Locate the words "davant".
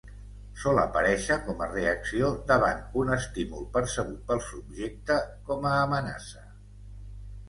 2.51-2.81